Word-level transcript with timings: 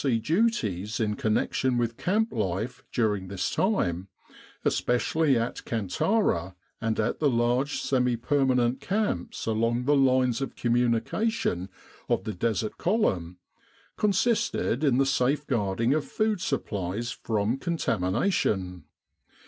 C. 0.03 0.17
duties 0.17 0.99
in 0.99 1.15
connection 1.15 1.77
with 1.77 1.95
camp 1.95 2.33
life 2.33 2.83
during 2.91 3.27
this 3.27 3.53
time, 3.53 4.07
especially 4.65 5.37
at 5.37 5.63
Kantara 5.63 6.55
and 6.81 6.99
at 6.99 7.19
the 7.19 7.29
large 7.29 7.79
semi 7.79 8.15
permanent 8.15 8.79
camps 8.81 9.45
along 9.45 9.85
the 9.85 9.95
lines 9.95 10.41
of 10.41 10.55
communication 10.55 11.69
of 12.09 12.23
the 12.23 12.33
Desert 12.33 12.79
Column, 12.79 13.37
consisted 13.95 14.83
in 14.83 14.97
the 14.97 15.05
safeguarding 15.05 15.93
of 15.93 16.03
food 16.03 16.41
supplies 16.41 17.11
from 17.11 17.57
contamination. 17.57 18.85